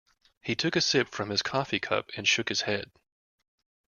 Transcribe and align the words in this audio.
He 0.41 0.55
took 0.55 0.75
a 0.75 0.81
sip 0.81 1.09
from 1.09 1.29
his 1.29 1.43
coffee 1.43 1.79
cup 1.79 2.09
and 2.17 2.27
shook 2.27 2.49
his 2.49 2.61
head. 2.61 2.89